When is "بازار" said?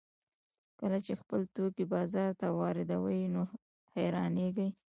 1.93-2.31